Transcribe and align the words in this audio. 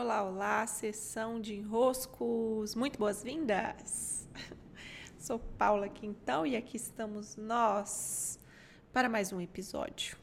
Olá, 0.00 0.22
olá, 0.22 0.64
sessão 0.64 1.40
de 1.40 1.56
enroscos, 1.56 2.76
muito 2.76 3.00
boas-vindas! 3.00 4.28
Sou 5.18 5.40
Paula 5.40 5.86
aqui 5.86 6.06
então 6.06 6.46
e 6.46 6.54
aqui 6.54 6.76
estamos 6.76 7.34
nós 7.34 8.38
para 8.92 9.08
mais 9.08 9.32
um 9.32 9.40
episódio. 9.40 10.16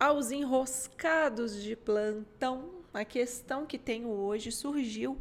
Aos 0.00 0.30
enroscados 0.30 1.62
de 1.62 1.76
plantão, 1.76 2.76
a 2.94 3.04
questão 3.04 3.66
que 3.66 3.76
tenho 3.76 4.08
hoje 4.08 4.50
surgiu 4.50 5.20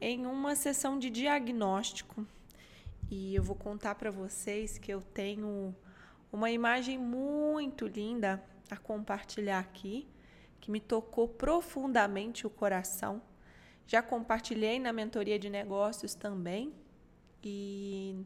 em 0.00 0.26
uma 0.26 0.56
sessão 0.56 0.98
de 0.98 1.08
diagnóstico 1.08 2.26
e 3.08 3.36
eu 3.36 3.42
vou 3.44 3.54
contar 3.54 3.94
para 3.94 4.10
vocês 4.10 4.78
que 4.78 4.92
eu 4.92 5.00
tenho 5.00 5.72
uma 6.32 6.50
imagem 6.50 6.98
muito 6.98 7.86
linda 7.86 8.42
a 8.68 8.76
compartilhar 8.76 9.60
aqui 9.60 10.08
que 10.62 10.70
me 10.70 10.80
tocou 10.80 11.26
profundamente 11.26 12.46
o 12.46 12.50
coração. 12.50 13.20
Já 13.84 14.00
compartilhei 14.00 14.78
na 14.78 14.92
mentoria 14.92 15.36
de 15.36 15.50
negócios 15.50 16.14
também 16.14 16.72
e 17.42 18.24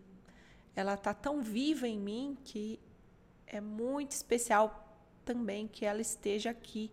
ela 0.76 0.98
tá 0.98 1.14
tão 1.14 1.42
viva 1.42 1.88
em 1.88 1.98
mim 1.98 2.36
que 2.44 2.78
é 3.46 3.58
muito 3.58 4.10
especial 4.10 4.86
também 5.24 5.66
que 5.66 5.86
ela 5.86 6.02
esteja 6.02 6.50
aqui 6.50 6.92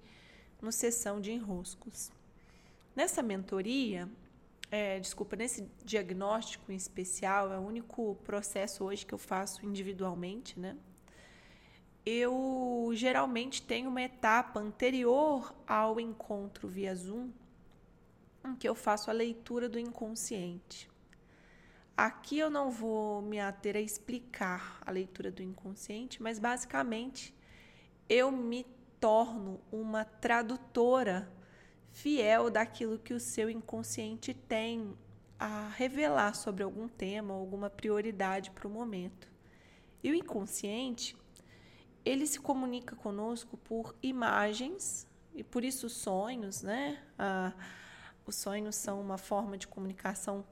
no 0.62 0.72
sessão 0.72 1.20
de 1.20 1.34
enroscos. 1.34 2.10
Nessa 2.96 3.22
mentoria, 3.22 4.10
é, 4.72 4.98
desculpa, 4.98 5.36
nesse 5.36 5.70
diagnóstico 5.84 6.72
em 6.72 6.76
especial, 6.76 7.52
é 7.52 7.60
o 7.60 7.62
único 7.62 8.16
processo 8.24 8.86
hoje 8.86 9.06
que 9.06 9.14
eu 9.14 9.18
faço 9.18 9.66
individualmente, 9.66 10.58
né? 10.58 10.78
Eu 12.06 12.92
geralmente 12.94 13.62
tenho 13.62 13.90
uma 13.90 14.02
etapa 14.02 14.60
anterior 14.60 15.54
ao 15.66 16.00
encontro 16.00 16.68
via 16.68 16.94
Zoom 16.94 17.32
em 18.46 18.56
que 18.56 18.68
eu 18.68 18.76
faço 18.76 19.10
a 19.10 19.14
leitura 19.14 19.70
do 19.70 19.80
inconsciente. 19.80 20.92
Aqui 21.96 22.40
eu 22.40 22.50
não 22.50 22.70
vou 22.70 23.22
me 23.22 23.40
ater 23.40 23.76
a 23.76 23.80
explicar 23.80 24.80
a 24.86 24.92
leitura 24.92 25.32
do 25.32 25.42
inconsciente, 25.42 26.22
mas 26.22 26.40
basicamente 26.40 27.34
eu 28.10 28.32
me 28.32 28.66
torno 29.00 29.62
uma 29.72 30.04
tradutora 30.04 31.32
fiel 31.92 32.50
daquilo 32.50 32.98
que 32.98 33.14
o 33.14 33.20
seu 33.20 33.50
inconsciente 33.50 34.34
tem 34.34 34.98
a 35.40 35.70
revelar 35.70 36.34
sobre 36.34 36.64
algum 36.64 36.88
tema, 36.88 37.34
alguma 37.34 37.70
prioridade 37.70 38.50
para 38.52 38.68
o 38.68 38.72
momento. 38.72 39.32
E 40.04 40.12
o 40.12 40.16
inconsciente 40.16 41.16
ele 42.06 42.28
se 42.28 42.40
comunica 42.40 42.96
conosco 42.96 43.58
por 43.58 43.96
imagens 44.02 45.08
e 45.34 45.44
por 45.44 45.64
isso 45.64 45.90
sonhos, 45.90 46.62
né? 46.62 47.02
Ah, 47.18 47.54
os 48.26 48.36
sonhos 48.36 48.76
são 48.76 49.02
uma 49.02 49.18
forma 49.18 49.58
de 49.58 49.68
comunicação 49.68 50.46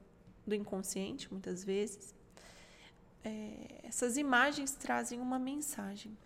do 0.46 0.54
inconsciente, 0.54 1.30
muitas 1.30 1.64
vezes. 1.64 2.14
É, 3.24 3.80
essas 3.84 4.16
imagens 4.16 4.72
trazem 4.72 5.20
uma 5.20 5.38
mensagem. 5.38 6.16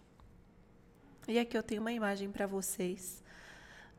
E 1.28 1.38
aqui 1.38 1.56
eu 1.56 1.62
tenho 1.62 1.80
uma 1.80 1.92
imagem 1.92 2.30
para 2.30 2.46
vocês, 2.46 3.22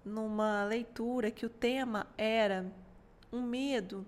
numa 0.03 0.63
leitura 0.63 1.29
que 1.29 1.45
o 1.45 1.49
tema 1.49 2.07
era 2.17 2.71
um 3.31 3.41
medo, 3.41 4.05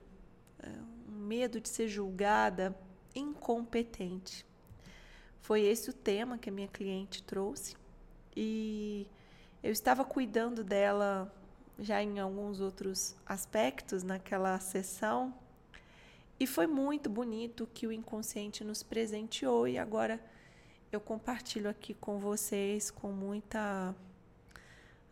é, 0.59 0.70
um 1.09 1.20
medo 1.20 1.59
de 1.59 1.67
ser 1.70 1.88
julgada 1.88 2.75
incompetente. 3.14 4.45
Foi 5.42 5.62
esse 5.62 5.90
o 5.90 5.94
tema 5.94 6.38
que 6.38 6.50
a 6.50 6.52
minha 6.52 6.68
cliente 6.68 7.23
trouxe 7.23 7.76
e 8.36 9.08
eu 9.64 9.72
estava 9.72 10.06
cuidando 10.06 10.64
dela 10.64 11.34
já 11.78 12.02
em 12.04 12.20
alguns 12.20 12.59
outros 12.59 13.16
aspectos 13.26 14.04
naquela 14.04 14.59
sessão 14.59 15.34
e 16.40 16.46
foi 16.46 16.68
muito 16.68 17.09
bonito 17.09 17.68
que 17.73 17.88
o 17.88 17.92
inconsciente 17.92 18.64
nos 18.64 18.84
presenteou 18.84 19.68
e 19.68 19.78
agora 19.78 20.22
eu 20.91 21.00
compartilho 21.00 21.69
aqui 21.69 21.94
com 21.94 22.19
vocês 22.19 22.92
com 22.92 23.12
muita 23.12 23.96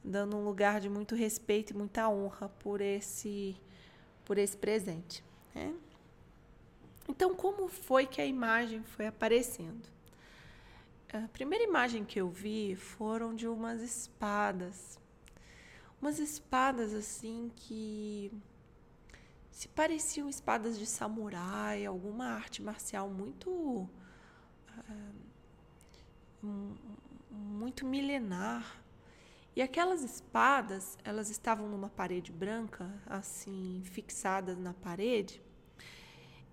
dando 0.03 0.37
um 0.37 0.43
lugar 0.43 0.79
de 0.79 0.89
muito 0.89 1.15
respeito 1.15 1.71
e 1.71 1.75
muita 1.75 2.07
honra 2.09 2.47
por 2.47 2.79
esse 2.79 3.59
por 4.23 4.37
esse 4.37 4.57
presente. 4.57 5.23
Né? 5.55 5.73
Então, 7.07 7.33
como 7.33 7.67
foi 7.69 8.05
que 8.05 8.19
a 8.19 8.25
imagem 8.25 8.83
foi 8.83 9.07
aparecendo? 9.07 9.89
A 11.13 11.27
primeira 11.29 11.63
imagem 11.63 12.03
que 12.03 12.19
eu 12.19 12.29
vi 12.29 12.75
foram 12.75 13.33
de 13.33 13.47
umas 13.47 13.81
espadas. 13.81 14.99
Umas 16.01 16.19
espadas 16.19 16.93
assim 16.93 17.49
que 17.55 18.31
se 19.49 19.69
pareciam 19.69 20.27
espadas 20.27 20.77
de 20.77 20.85
samurai, 20.85 21.85
alguma 21.85 22.25
arte 22.25 22.61
marcial 22.61 23.09
muito 23.09 23.49
uh, 23.49 23.89
muito 27.31 27.85
milenar. 27.85 28.83
E 29.55 29.61
aquelas 29.61 30.03
espadas, 30.03 30.97
elas 31.03 31.29
estavam 31.29 31.67
numa 31.67 31.89
parede 31.89 32.31
branca, 32.31 32.93
assim, 33.07 33.81
fixadas 33.85 34.57
na 34.57 34.73
parede. 34.73 35.41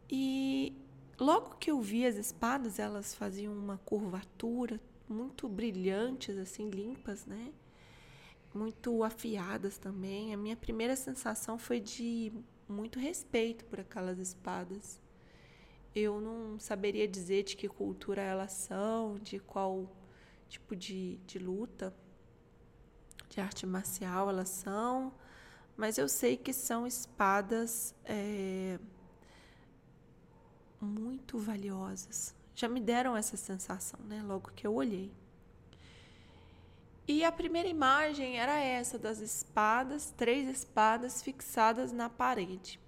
E 0.08 0.74
Logo 1.18 1.56
que 1.56 1.70
eu 1.70 1.80
vi 1.80 2.04
as 2.06 2.16
espadas, 2.16 2.78
elas 2.78 3.14
faziam 3.14 3.52
uma 3.52 3.78
curvatura 3.78 4.80
muito 5.08 5.48
brilhantes, 5.48 6.36
assim, 6.36 6.70
limpas, 6.70 7.24
né? 7.26 7.52
Muito 8.52 9.04
afiadas 9.04 9.78
também. 9.78 10.34
A 10.34 10.36
minha 10.36 10.56
primeira 10.56 10.96
sensação 10.96 11.58
foi 11.58 11.80
de 11.80 12.32
muito 12.68 12.98
respeito 12.98 13.64
por 13.66 13.80
aquelas 13.80 14.18
espadas. 14.18 15.00
Eu 15.94 16.20
não 16.20 16.58
saberia 16.58 17.06
dizer 17.06 17.44
de 17.44 17.56
que 17.56 17.68
cultura 17.68 18.20
elas 18.20 18.52
são, 18.52 19.16
de 19.18 19.38
qual 19.38 19.88
tipo 20.48 20.74
de, 20.74 21.18
de 21.18 21.38
luta, 21.38 21.94
de 23.28 23.40
arte 23.40 23.66
marcial 23.66 24.28
elas 24.28 24.48
são, 24.48 25.12
mas 25.76 25.98
eu 25.98 26.08
sei 26.08 26.36
que 26.36 26.52
são 26.52 26.86
espadas. 26.86 27.94
É, 28.04 28.78
muito 30.84 31.38
valiosas. 31.38 32.34
Já 32.54 32.68
me 32.68 32.80
deram 32.80 33.16
essa 33.16 33.36
sensação, 33.36 33.98
né? 34.04 34.22
Logo 34.22 34.50
que 34.52 34.66
eu 34.66 34.74
olhei. 34.74 35.12
E 37.06 37.22
a 37.24 37.32
primeira 37.32 37.68
imagem 37.68 38.38
era 38.38 38.58
essa 38.58 38.98
das 38.98 39.18
espadas, 39.18 40.10
três 40.16 40.48
espadas 40.48 41.22
fixadas 41.22 41.92
na 41.92 42.08
parede. 42.08 42.80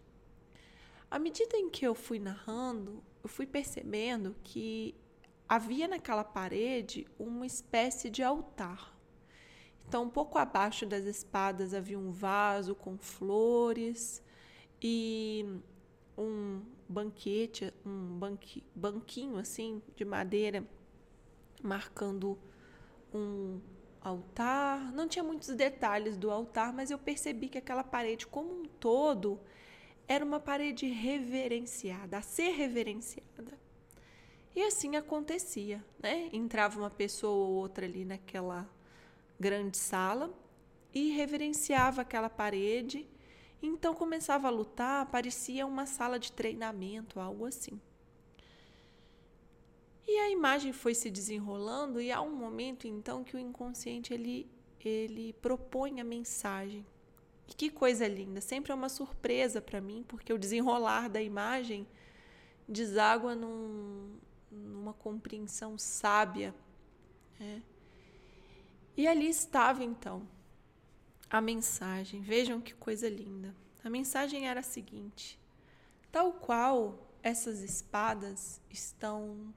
À 1.11 1.19
medida 1.19 1.57
em 1.57 1.69
que 1.69 1.87
eu 1.87 1.95
fui 1.95 2.19
narrando, 2.19 3.03
eu 3.23 3.29
fui 3.29 3.47
percebendo 3.47 4.35
que 4.43 4.95
havia 5.49 5.87
naquela 5.87 6.25
parede 6.25 7.07
uma 7.19 7.47
espécie 7.47 8.09
de 8.09 8.23
altar. 8.23 8.97
Então, 9.87 10.05
um 10.05 10.11
pouco 10.11 10.39
abaixo 10.39 10.85
das 10.87 11.05
espadas 11.05 11.75
havia 11.75 11.99
um 11.99 12.11
vaso 12.11 12.75
com 12.75 12.99
flores 12.99 14.23
e 14.83 15.61
um 16.19 16.63
banquete, 16.89 17.73
um 17.85 18.19
banqui, 18.19 18.65
banquinho 18.75 19.37
assim 19.37 19.83
de 19.97 20.05
madeira 20.05 20.65
marcando 21.63 22.39
um 23.13 23.61
altar. 24.01 24.93
Não 24.93 25.09
tinha 25.09 25.25
muitos 25.25 25.49
detalhes 25.49 26.17
do 26.17 26.31
altar, 26.31 26.73
mas 26.73 26.91
eu 26.91 26.99
percebi 26.99 27.49
que 27.49 27.59
aquela 27.59 27.85
parede 27.85 28.27
como 28.27 28.53
um 28.53 28.65
todo 28.65 29.41
era 30.09 30.25
uma 30.25 30.39
parede 30.39 30.87
reverenciada, 30.87 32.19
a 32.19 32.23
ser 32.23 32.51
reverenciada. 32.51 33.59
E 34.55 34.63
assim 34.63 34.97
acontecia, 34.97 35.85
né? 35.99 36.31
Entrava 36.33 36.79
uma 36.79 36.89
pessoa 36.89 37.47
ou 37.47 37.55
outra 37.57 37.85
ali 37.85 38.05
naquela 38.05 38.69
grande 39.39 39.77
sala 39.77 40.33
e 40.95 41.11
reverenciava 41.11 42.01
aquela 42.01 42.31
parede 42.31 43.07
então 43.63 43.95
começava 43.95 44.49
a 44.49 44.51
lutar, 44.51 45.07
parecia 45.07 45.67
uma 45.67 45.87
sala 45.87 46.19
de 46.19 46.33
treinamento, 46.33 47.19
algo 47.19 47.47
assim. 47.47 47.81
E 50.07 50.19
a 50.19 50.31
imagem 50.31 50.73
foi 50.73 50.95
se 50.95 51.11
desenrolando 51.11 52.01
e 52.01 52.13
há 52.13 52.21
um 52.21 52.35
momento 52.35 52.87
então 52.87 53.25
que 53.25 53.37
o 53.37 53.41
inconsciente 53.41 54.15
ele 54.15 54.49
ele 54.89 55.33
propõe 55.35 56.01
a 56.01 56.05
mensagem. 56.05 56.87
E 57.49 57.55
que 57.55 57.71
coisa 57.71 58.07
linda, 58.07 58.41
sempre 58.41 58.71
é 58.73 58.75
uma 58.75 58.89
surpresa 58.89 59.61
para 59.61 59.81
mim, 59.81 60.05
porque 60.07 60.33
o 60.33 60.39
desenrolar 60.39 61.09
da 61.09 61.21
imagem 61.21 61.87
deságua 62.69 63.35
num, 63.35 64.17
numa 64.51 64.93
compreensão 64.93 65.77
sábia. 65.77 66.55
Né? 67.39 67.63
E 68.97 69.07
ali 69.07 69.29
estava 69.29 69.83
então 69.83 70.27
a 71.31 71.41
mensagem. 71.41 72.21
Vejam 72.21 72.61
que 72.61 72.75
coisa 72.75 73.09
linda. 73.09 73.55
A 73.83 73.91
mensagem 73.91 74.49
era 74.49 74.61
a 74.61 74.65
seguinte: 74.65 75.39
tal 76.11 76.33
qual 76.33 77.11
essas 77.23 77.61
espadas 77.61 78.61
estão 78.71 79.55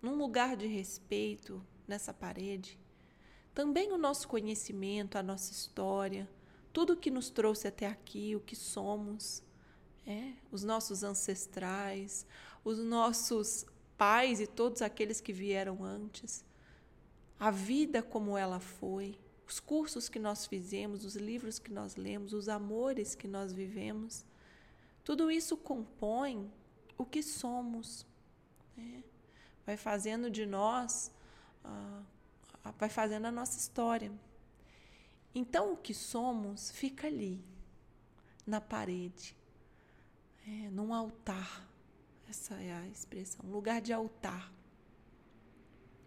num 0.00 0.16
lugar 0.16 0.56
de 0.56 0.66
respeito 0.66 1.64
nessa 1.86 2.12
parede, 2.12 2.78
também 3.54 3.92
o 3.92 3.98
nosso 3.98 4.26
conhecimento, 4.26 5.16
a 5.16 5.22
nossa 5.22 5.52
história, 5.52 6.28
tudo 6.72 6.96
que 6.96 7.10
nos 7.10 7.30
trouxe 7.30 7.68
até 7.68 7.86
aqui, 7.86 8.34
o 8.34 8.40
que 8.40 8.56
somos, 8.56 9.42
é, 10.06 10.32
os 10.50 10.64
nossos 10.64 11.04
ancestrais, 11.04 12.26
os 12.64 12.78
nossos 12.78 13.64
pais 13.96 14.40
e 14.40 14.46
todos 14.46 14.82
aqueles 14.82 15.20
que 15.20 15.32
vieram 15.32 15.84
antes, 15.84 16.44
a 17.38 17.50
vida 17.50 18.02
como 18.02 18.36
ela 18.36 18.58
foi, 18.58 19.18
os 19.52 19.60
cursos 19.60 20.08
que 20.08 20.18
nós 20.18 20.46
fizemos, 20.46 21.04
os 21.04 21.14
livros 21.14 21.58
que 21.58 21.70
nós 21.70 21.94
lemos, 21.94 22.32
os 22.32 22.48
amores 22.48 23.14
que 23.14 23.28
nós 23.28 23.52
vivemos, 23.52 24.24
tudo 25.04 25.30
isso 25.30 25.58
compõe 25.58 26.50
o 26.96 27.04
que 27.04 27.22
somos. 27.22 28.06
Né? 28.74 29.04
Vai 29.66 29.76
fazendo 29.76 30.30
de 30.30 30.46
nós, 30.46 31.12
ah, 31.62 32.02
vai 32.78 32.88
fazendo 32.88 33.26
a 33.26 33.30
nossa 33.30 33.58
história. 33.58 34.10
Então, 35.34 35.74
o 35.74 35.76
que 35.76 35.92
somos 35.92 36.70
fica 36.70 37.06
ali, 37.06 37.44
na 38.46 38.60
parede, 38.60 39.36
é, 40.46 40.70
num 40.70 40.94
altar. 40.94 41.68
Essa 42.26 42.54
é 42.54 42.72
a 42.72 42.88
expressão, 42.88 43.44
lugar 43.50 43.82
de 43.82 43.92
altar. 43.92 44.50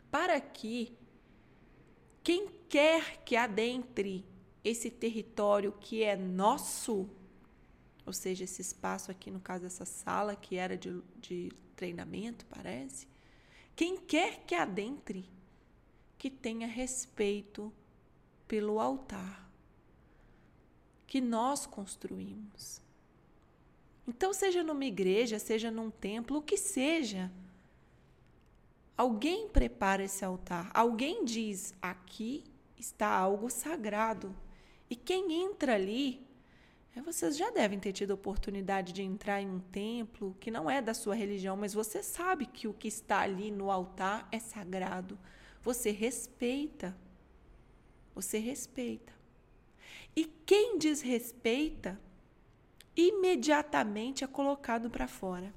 Para 0.10 0.42
que 0.42 0.98
quem 2.26 2.48
quer 2.68 3.24
que 3.24 3.36
adentre 3.36 4.26
esse 4.64 4.90
território 4.90 5.72
que 5.74 6.02
é 6.02 6.16
nosso, 6.16 7.08
ou 8.04 8.12
seja, 8.12 8.44
esse 8.44 8.64
espaço 8.64 9.12
aqui, 9.12 9.30
no 9.30 9.40
caso, 9.40 9.68
essa 9.68 9.86
sala 9.86 10.36
que 10.36 10.56
era 10.56 10.76
de, 10.76 11.04
de 11.22 11.52
treinamento, 11.76 12.44
parece, 12.48 13.08
quem 13.76 13.96
quer 13.96 14.44
que 14.44 14.56
adentre, 14.56 15.30
que 16.18 16.32
tenha 16.32 16.66
respeito 16.66 17.72
pelo 18.48 18.80
altar 18.80 19.48
que 21.06 21.22
nós 21.22 21.68
construímos. 21.68 22.82
Então, 24.08 24.34
seja 24.34 24.64
numa 24.64 24.86
igreja, 24.86 25.38
seja 25.38 25.70
num 25.70 25.92
templo, 25.92 26.40
o 26.40 26.42
que 26.42 26.58
seja, 26.58 27.32
alguém 28.98 29.48
prepara 29.50 30.04
esse 30.04 30.24
altar, 30.24 30.70
alguém 30.74 31.26
diz: 31.26 31.74
aqui 31.82 32.44
está 32.78 33.08
algo 33.08 33.50
sagrado. 33.50 34.36
E 34.90 34.96
quem 34.96 35.44
entra 35.44 35.74
ali, 35.74 36.26
é, 36.96 37.02
vocês 37.02 37.36
já 37.36 37.50
devem 37.50 37.80
ter 37.80 37.92
tido 37.92 38.12
a 38.12 38.16
oportunidade 38.16 38.94
de 38.94 39.02
entrar 39.02 39.42
em 39.42 39.50
um 39.50 39.60
templo 39.60 40.36
que 40.40 40.52
não 40.52 40.70
é 40.70 40.82
da 40.82 40.94
sua 40.94 41.16
religião, 41.16 41.58
mas 41.58 41.74
você 41.74 42.04
sabe 42.04 42.46
que 42.46 42.68
o 42.68 42.74
que 42.74 42.88
está 42.88 43.20
ali 43.22 43.52
no 43.52 43.72
altar 43.72 44.28
é 44.32 44.40
sagrado. 44.40 45.18
Você 45.62 45.92
respeita. 45.92 46.96
Você 48.14 48.38
respeita. 48.38 49.14
E 50.16 50.26
quem 50.46 50.78
desrespeita, 50.78 52.00
imediatamente 52.96 54.24
é 54.24 54.28
colocado 54.28 54.90
para 54.90 55.08
fora. 55.08 55.54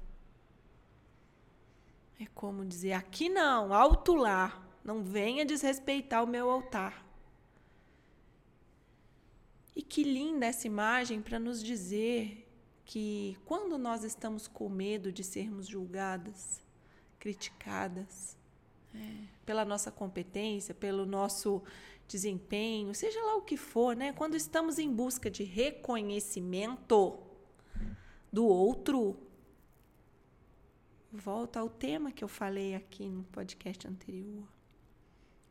É 2.19 2.25
como 2.35 2.65
dizer: 2.65 2.93
aqui 2.93 3.29
não, 3.29 3.73
alto 3.73 4.13
lá, 4.13 4.61
não 4.83 5.03
venha 5.03 5.45
desrespeitar 5.45 6.23
o 6.23 6.27
meu 6.27 6.49
altar. 6.49 7.05
E 9.75 9.81
que 9.81 10.03
linda 10.03 10.45
essa 10.45 10.67
imagem 10.67 11.21
para 11.21 11.39
nos 11.39 11.63
dizer 11.63 12.45
que 12.83 13.37
quando 13.45 13.77
nós 13.77 14.03
estamos 14.03 14.47
com 14.47 14.67
medo 14.67 15.11
de 15.11 15.23
sermos 15.23 15.67
julgadas, 15.67 16.61
criticadas, 17.17 18.35
é, 18.93 19.23
pela 19.45 19.63
nossa 19.63 19.91
competência, 19.91 20.73
pelo 20.73 21.05
nosso 21.05 21.61
desempenho, 22.07 22.93
seja 22.93 23.21
lá 23.21 23.35
o 23.35 23.41
que 23.43 23.55
for, 23.55 23.95
né? 23.95 24.11
Quando 24.11 24.35
estamos 24.35 24.79
em 24.79 24.91
busca 24.91 25.29
de 25.29 25.43
reconhecimento 25.43 27.19
do 28.33 28.45
outro, 28.45 29.15
volta 31.11 31.59
ao 31.59 31.69
tema 31.69 32.11
que 32.11 32.23
eu 32.23 32.27
falei 32.27 32.75
aqui 32.75 33.09
no 33.09 33.23
podcast 33.23 33.87
anterior. 33.87 34.47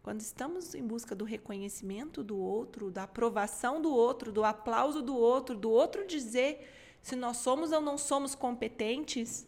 Quando 0.03 0.21
estamos 0.21 0.75
em 0.75 0.87
busca 0.87 1.15
do 1.15 1.25
reconhecimento 1.25 2.23
do 2.23 2.39
outro, 2.39 2.91
da 2.91 3.03
aprovação 3.03 3.83
do 3.83 3.93
outro, 3.93 4.33
do 4.33 4.45
aplauso 4.45 5.03
do 5.03 5.17
outro, 5.17 5.57
do 5.57 5.71
outro 5.71 6.07
dizer 6.07 6.67
se 7.03 7.17
nós 7.17 7.39
somos 7.39 7.73
ou 7.73 7.81
não 7.81 7.99
somos 7.99 8.35
competentes, 8.35 9.47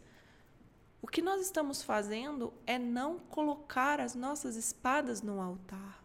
o 1.01 1.07
que 1.07 1.21
nós 1.21 1.41
estamos 1.41 1.81
fazendo 1.81 2.53
é 2.67 2.77
não 2.77 3.17
colocar 3.17 3.99
as 3.99 4.13
nossas 4.13 4.55
espadas 4.55 5.21
no 5.21 5.41
altar. 5.41 6.03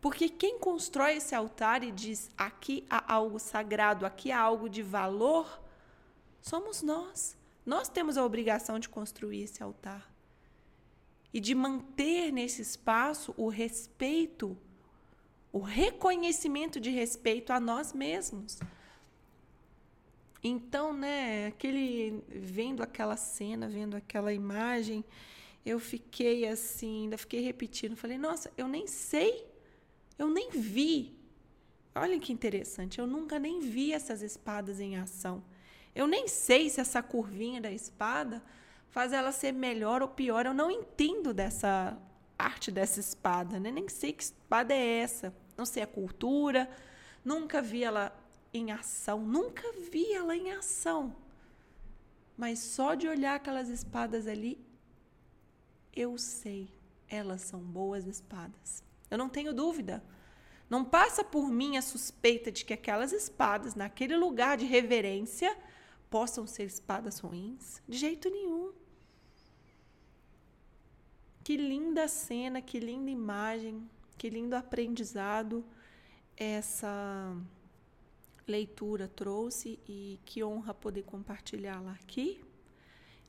Porque 0.00 0.28
quem 0.28 0.58
constrói 0.58 1.16
esse 1.16 1.34
altar 1.34 1.82
e 1.82 1.90
diz 1.90 2.30
aqui 2.36 2.84
há 2.90 3.14
algo 3.14 3.38
sagrado, 3.38 4.04
aqui 4.04 4.30
há 4.30 4.38
algo 4.38 4.68
de 4.68 4.82
valor, 4.82 5.62
somos 6.42 6.82
nós. 6.82 7.36
Nós 7.64 7.88
temos 7.88 8.16
a 8.16 8.24
obrigação 8.24 8.78
de 8.78 8.88
construir 8.88 9.42
esse 9.42 9.62
altar 9.62 10.12
e 11.32 11.40
de 11.40 11.54
manter 11.54 12.30
nesse 12.30 12.62
espaço 12.62 13.34
o 13.36 13.48
respeito, 13.48 14.56
o 15.52 15.60
reconhecimento 15.60 16.78
de 16.78 16.90
respeito 16.90 17.52
a 17.52 17.58
nós 17.58 17.92
mesmos. 17.92 18.58
Então, 20.42 20.92
né, 20.92 21.46
aquele 21.46 22.22
vendo 22.28 22.82
aquela 22.82 23.16
cena, 23.16 23.66
vendo 23.66 23.96
aquela 23.96 24.32
imagem, 24.32 25.02
eu 25.64 25.78
fiquei 25.78 26.46
assim, 26.46 27.04
ainda 27.04 27.16
fiquei 27.16 27.40
repetindo, 27.40 27.96
falei: 27.96 28.18
"Nossa, 28.18 28.52
eu 28.56 28.68
nem 28.68 28.86
sei 28.86 29.54
eu 30.18 30.28
nem 30.28 30.50
vi. 30.50 31.16
Olha 31.94 32.18
que 32.18 32.32
interessante, 32.32 32.98
eu 32.98 33.06
nunca 33.06 33.38
nem 33.38 33.60
vi 33.60 33.92
essas 33.92 34.22
espadas 34.22 34.80
em 34.80 34.96
ação. 34.96 35.44
Eu 35.94 36.06
nem 36.06 36.26
sei 36.26 36.68
se 36.68 36.80
essa 36.80 37.02
curvinha 37.02 37.60
da 37.60 37.70
espada 37.70 38.42
faz 38.90 39.12
ela 39.12 39.32
ser 39.32 39.52
melhor 39.52 40.02
ou 40.02 40.08
pior. 40.08 40.46
Eu 40.46 40.54
não 40.54 40.70
entendo 40.70 41.32
dessa 41.32 41.96
arte 42.38 42.70
dessa 42.70 43.00
espada, 43.00 43.60
né? 43.60 43.70
Nem 43.70 43.88
sei 43.88 44.12
que 44.12 44.24
espada 44.24 44.74
é 44.74 44.98
essa. 44.98 45.34
Não 45.56 45.64
sei 45.64 45.82
a 45.82 45.86
cultura. 45.86 46.68
Nunca 47.24 47.62
vi 47.62 47.84
ela 47.84 48.12
em 48.52 48.72
ação. 48.72 49.20
Nunca 49.20 49.62
vi 49.90 50.12
ela 50.12 50.36
em 50.36 50.50
ação. 50.52 51.14
Mas 52.36 52.58
só 52.58 52.94
de 52.94 53.06
olhar 53.06 53.36
aquelas 53.36 53.68
espadas 53.68 54.26
ali, 54.26 54.58
eu 55.94 56.18
sei, 56.18 56.68
elas 57.08 57.42
são 57.42 57.60
boas 57.60 58.06
espadas. 58.06 58.82
Eu 59.08 59.16
não 59.16 59.28
tenho 59.28 59.54
dúvida. 59.54 60.02
Não 60.68 60.84
passa 60.84 61.22
por 61.22 61.48
mim 61.48 61.76
a 61.76 61.82
suspeita 61.82 62.50
de 62.50 62.64
que 62.64 62.72
aquelas 62.72 63.12
espadas, 63.12 63.76
naquele 63.76 64.16
lugar 64.16 64.56
de 64.56 64.64
reverência, 64.64 65.56
possam 66.14 66.46
ser 66.46 66.62
espadas 66.62 67.18
ruins. 67.18 67.82
De 67.88 67.98
jeito 67.98 68.30
nenhum. 68.30 68.72
Que 71.42 71.56
linda 71.56 72.06
cena, 72.06 72.62
que 72.62 72.78
linda 72.78 73.10
imagem, 73.10 73.90
que 74.16 74.30
lindo 74.30 74.54
aprendizado 74.54 75.64
essa 76.36 77.36
leitura 78.46 79.08
trouxe 79.08 79.80
e 79.88 80.20
que 80.24 80.44
honra 80.44 80.72
poder 80.72 81.02
compartilhá-la 81.02 81.94
aqui. 81.94 82.44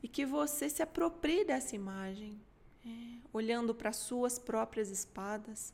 E 0.03 0.07
que 0.07 0.23
você 0.23 0.69
se 0.69 0.83
aproprie 0.83 1.43
dessa 1.43 1.75
imagem, 1.75 2.39
é, 2.85 3.17
olhando 3.33 3.73
para 3.73 3.91
suas 3.93 4.37
próprias 4.37 4.91
espadas. 4.91 5.73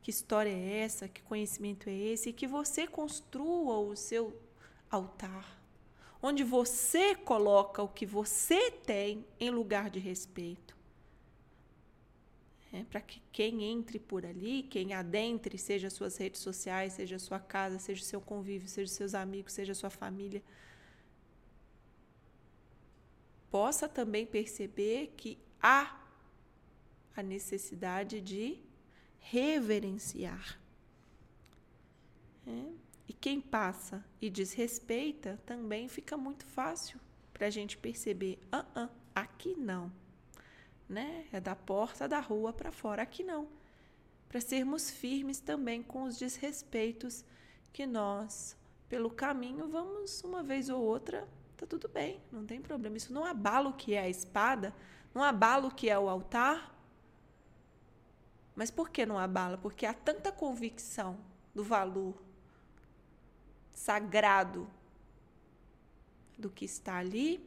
Que 0.00 0.10
história 0.10 0.48
é 0.48 0.78
essa? 0.78 1.10
Que 1.10 1.20
conhecimento 1.20 1.90
é 1.90 1.94
esse? 1.94 2.30
E 2.30 2.32
que 2.32 2.46
você 2.46 2.86
construa 2.86 3.78
o 3.80 3.94
seu 3.94 4.34
altar, 4.90 5.55
onde 6.22 6.42
você 6.42 7.14
coloca 7.14 7.82
o 7.82 7.88
que 7.88 8.06
você 8.06 8.70
tem 8.70 9.24
em 9.38 9.50
lugar 9.50 9.90
de 9.90 9.98
respeito. 9.98 10.76
É, 12.72 12.84
para 12.84 13.00
que 13.00 13.22
quem 13.32 13.64
entre 13.64 13.98
por 13.98 14.26
ali, 14.26 14.62
quem 14.64 14.92
adentre, 14.92 15.56
seja 15.56 15.88
suas 15.88 16.16
redes 16.16 16.40
sociais, 16.40 16.94
seja 16.94 17.18
sua 17.18 17.38
casa, 17.38 17.78
seja 17.78 18.04
seu 18.04 18.20
convívio, 18.20 18.68
seja 18.68 18.92
seus 18.92 19.14
amigos, 19.14 19.52
seja 19.52 19.74
sua 19.74 19.88
família, 19.88 20.42
possa 23.50 23.88
também 23.88 24.26
perceber 24.26 25.14
que 25.16 25.38
há 25.62 25.98
a 27.16 27.22
necessidade 27.22 28.20
de 28.20 28.58
reverenciar. 29.18 30.60
É? 32.46 32.85
E 33.08 33.12
quem 33.12 33.40
passa 33.40 34.04
e 34.20 34.28
desrespeita 34.28 35.38
também 35.46 35.88
fica 35.88 36.16
muito 36.16 36.44
fácil 36.44 36.98
para 37.32 37.46
a 37.46 37.50
gente 37.50 37.76
perceber: 37.76 38.38
ah, 38.50 38.64
ah, 38.74 38.88
aqui 39.14 39.54
não. 39.54 39.92
Né? 40.88 41.26
É 41.32 41.40
da 41.40 41.54
porta 41.54 42.08
da 42.08 42.20
rua 42.20 42.52
para 42.52 42.72
fora, 42.72 43.02
aqui 43.02 43.22
não. 43.22 43.48
Para 44.28 44.40
sermos 44.40 44.90
firmes 44.90 45.40
também 45.40 45.82
com 45.82 46.04
os 46.04 46.18
desrespeitos 46.18 47.24
que 47.72 47.86
nós, 47.86 48.56
pelo 48.88 49.10
caminho, 49.10 49.68
vamos 49.68 50.22
uma 50.22 50.42
vez 50.42 50.68
ou 50.68 50.82
outra, 50.82 51.28
tá 51.56 51.66
tudo 51.66 51.88
bem, 51.88 52.20
não 52.32 52.44
tem 52.44 52.60
problema. 52.60 52.96
Isso 52.96 53.12
não 53.12 53.24
abala 53.24 53.68
o 53.68 53.72
que 53.72 53.94
é 53.94 54.00
a 54.00 54.08
espada, 54.08 54.74
não 55.14 55.22
abala 55.22 55.68
o 55.68 55.74
que 55.74 55.88
é 55.88 55.98
o 55.98 56.08
altar, 56.08 56.74
mas 58.54 58.70
por 58.70 58.88
que 58.88 59.04
não 59.04 59.18
abala? 59.18 59.58
Porque 59.58 59.84
há 59.84 59.92
tanta 59.92 60.32
convicção 60.32 61.18
do 61.54 61.62
valor 61.62 62.25
sagrado 63.76 64.68
do 66.38 66.48
que 66.48 66.64
está 66.64 66.96
ali, 66.96 67.46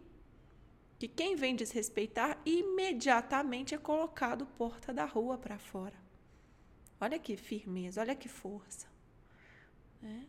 que 1.00 1.07
quem 1.07 1.36
vem 1.36 1.55
desrespeitar 1.55 2.39
imediatamente 2.45 3.74
é 3.74 3.77
colocado 3.77 4.45
porta 4.45 4.93
da 4.93 5.05
rua 5.05 5.38
para 5.39 5.57
fora. 5.57 5.98
Olha 7.01 7.17
que 7.17 7.36
firmeza, 7.36 8.00
olha 8.00 8.15
que 8.15 8.29
força. 8.29 8.88
É. 10.03 10.21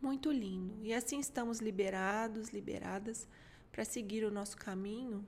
Muito 0.00 0.30
lindo. 0.30 0.84
E 0.84 0.94
assim 0.94 1.18
estamos 1.18 1.58
liberados, 1.58 2.50
liberadas 2.50 3.26
para 3.72 3.84
seguir 3.84 4.24
o 4.24 4.30
nosso 4.30 4.56
caminho, 4.56 5.26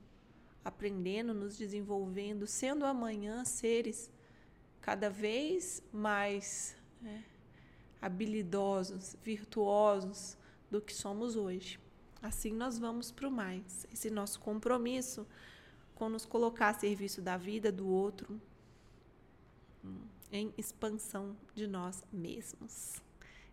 aprendendo, 0.64 1.35
nos 1.35 1.59
desenvolvendo, 1.59 2.47
sendo 2.47 2.85
amanhã 2.85 3.45
seres 3.45 4.11
cada 4.81 5.11
vez 5.11 5.83
mais 5.93 6.76
é, 7.05 7.23
habilidosos, 8.00 9.16
virtuosos 9.23 10.37
do 10.71 10.80
que 10.80 10.95
somos 10.95 11.37
hoje. 11.37 11.78
Assim 12.23 12.52
nós 12.52 12.78
vamos 12.78 13.11
para 13.11 13.28
o 13.28 13.30
mais. 13.30 13.87
Esse 13.92 14.11
nosso 14.11 14.40
compromisso 14.40 15.26
com 15.95 16.09
nos 16.09 16.25
colocar 16.25 16.69
a 16.69 16.75
serviço 16.75 17.21
da 17.21 17.37
vida 17.37 17.71
do 17.71 17.87
outro, 17.87 18.40
em 20.33 20.52
expansão 20.57 21.37
de 21.54 21.66
nós 21.66 22.02
mesmos. 22.12 23.02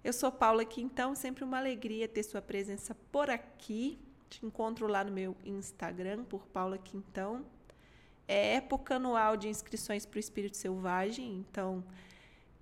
Eu 0.03 0.13
sou 0.13 0.31
Paula 0.31 0.61
aqui, 0.61 0.81
então, 0.81 1.13
sempre 1.15 1.43
uma 1.43 1.57
alegria 1.57 2.07
ter 2.07 2.23
sua 2.23 2.41
presença 2.41 2.95
por 3.11 3.29
aqui. 3.29 3.99
Te 4.29 4.45
encontro 4.45 4.87
lá 4.87 5.03
no 5.03 5.11
meu 5.11 5.35
Instagram, 5.43 6.23
por 6.23 6.45
Paula 6.47 6.77
Quintão. 6.77 7.45
É 8.27 8.55
época 8.55 8.95
anual 8.95 9.35
de 9.35 9.49
inscrições 9.49 10.05
para 10.05 10.17
o 10.17 10.19
Espírito 10.19 10.55
Selvagem, 10.55 11.45
então 11.49 11.83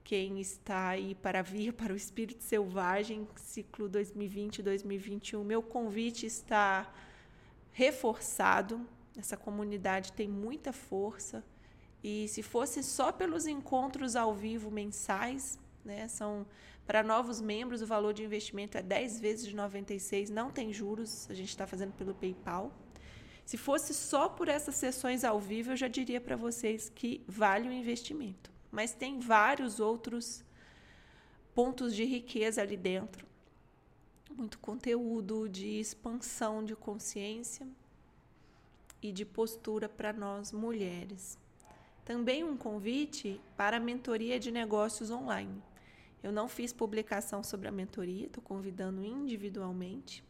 quem 0.05 0.39
está 0.39 0.89
aí 0.89 1.15
para 1.15 1.41
vir 1.41 1.73
para 1.73 1.91
o 1.91 1.95
Espírito 1.95 2.43
Selvagem, 2.43 3.27
ciclo 3.35 3.89
2020-2021. 3.89 5.43
Meu 5.43 5.63
convite 5.63 6.27
está 6.27 6.93
reforçado. 7.71 8.87
Essa 9.17 9.35
comunidade 9.35 10.13
tem 10.13 10.27
muita 10.27 10.71
força. 10.71 11.43
E 12.03 12.27
se 12.27 12.43
fosse 12.43 12.83
só 12.83 13.11
pelos 13.11 13.47
encontros 13.47 14.15
ao 14.15 14.31
vivo 14.31 14.69
mensais, 14.69 15.57
né, 15.83 16.07
são 16.07 16.45
para 16.85 17.01
novos 17.01 17.41
membros 17.41 17.81
o 17.81 17.87
valor 17.87 18.13
de 18.13 18.23
investimento 18.23 18.77
é 18.77 18.83
10 18.83 19.19
vezes 19.19 19.47
de 19.47 19.55
96, 19.55 20.29
não 20.29 20.51
tem 20.51 20.71
juros, 20.71 21.27
a 21.31 21.33
gente 21.33 21.49
está 21.49 21.65
fazendo 21.65 21.93
pelo 21.93 22.13
PayPal. 22.13 22.71
Se 23.43 23.57
fosse 23.57 23.91
só 23.91 24.29
por 24.29 24.49
essas 24.49 24.75
sessões 24.75 25.23
ao 25.23 25.39
vivo, 25.39 25.71
eu 25.71 25.75
já 25.75 25.87
diria 25.87 26.21
para 26.21 26.35
vocês 26.35 26.89
que 26.89 27.23
vale 27.27 27.67
o 27.67 27.71
investimento 27.71 28.54
mas 28.75 28.93
tem 28.93 29.21
vários 29.21 29.79
outros 29.79 30.43
pontos 31.53 31.95
de 31.95 32.03
riqueza 32.03 32.61
ali 32.61 32.75
dentro. 32.75 33.25
Muito 34.29 34.59
conteúdo 34.59 35.47
de 35.47 35.79
expansão 35.79 36.61
de 36.61 36.75
consciência 36.75 37.65
e 39.01 39.13
de 39.13 39.23
postura 39.23 39.87
para 39.87 40.11
nós 40.11 40.51
mulheres. 40.51 41.39
Também 42.03 42.43
um 42.43 42.57
convite 42.57 43.39
para 43.55 43.77
a 43.77 43.79
mentoria 43.79 44.37
de 44.37 44.51
negócios 44.51 45.09
online. 45.09 45.63
Eu 46.21 46.33
não 46.33 46.49
fiz 46.49 46.73
publicação 46.73 47.41
sobre 47.41 47.69
a 47.69 47.71
mentoria, 47.71 48.25
estou 48.25 48.43
convidando 48.43 49.05
individualmente 49.05 50.21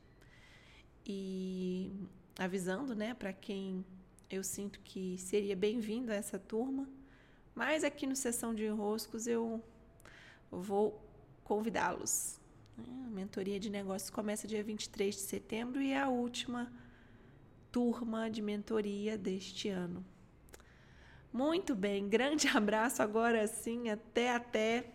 e 1.03 1.91
avisando, 2.37 2.93
né, 2.93 3.15
para 3.15 3.33
quem 3.33 3.83
eu 4.29 4.43
sinto 4.43 4.79
que 4.81 5.17
seria 5.17 5.55
bem-vindo 5.55 6.11
a 6.11 6.15
essa 6.15 6.37
turma 6.37 6.87
mas 7.55 7.85
aqui 7.85 8.05
no 8.05 8.15
Sessão 8.15 8.53
de 8.53 8.65
Enroscos 8.65 9.25
eu 9.25 9.63
vou 10.51 11.01
convidá-los. 11.43 12.39
A 12.77 13.09
mentoria 13.09 13.57
de 13.57 13.69
negócios 13.69 14.09
começa 14.09 14.45
dia 14.45 14.61
23 14.61 15.15
de 15.15 15.21
setembro 15.21 15.81
e 15.81 15.93
é 15.93 16.01
a 16.01 16.09
última 16.09 16.69
turma 17.71 18.29
de 18.29 18.41
mentoria 18.41 19.17
deste 19.17 19.69
ano. 19.69 20.05
Muito 21.31 21.73
bem, 21.73 22.07
grande 22.07 22.47
abraço 22.55 23.01
agora 23.01 23.47
sim, 23.47 23.89
até 23.89 24.35
até. 24.35 24.94